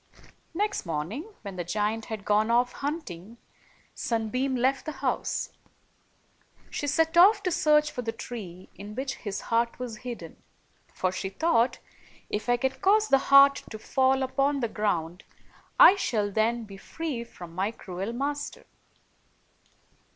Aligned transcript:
Next 0.55 0.83
morning, 0.83 1.31
when 1.43 1.57
the 1.57 1.63
giant 1.63 2.05
had 2.05 2.25
gone 2.25 2.49
off 2.49 2.71
hunting, 2.71 3.37
Sunbeam 3.93 4.55
left 4.55 4.87
the 4.87 4.93
house. 4.93 5.51
She 6.71 6.87
set 6.87 7.15
off 7.17 7.43
to 7.43 7.51
search 7.51 7.91
for 7.91 8.01
the 8.01 8.11
tree 8.11 8.67
in 8.73 8.95
which 8.95 9.17
his 9.17 9.41
heart 9.53 9.77
was 9.77 9.97
hid 9.97 10.17
den; 10.17 10.37
for 10.91 11.11
she 11.11 11.29
thought," 11.29 11.77
If 12.31 12.49
I 12.49 12.57
can 12.57 12.71
cause 12.79 13.09
the 13.09 13.19
heart 13.29 13.57
to 13.69 13.77
fall 13.77 14.23
upon 14.23 14.59
the 14.61 14.67
ground, 14.69 15.23
I 15.79 15.93
shall 15.97 16.31
then 16.31 16.63
be 16.63 16.77
free 16.77 17.23
from 17.23 17.53
my 17.53 17.69
cruel 17.69 18.11
master." 18.11 18.65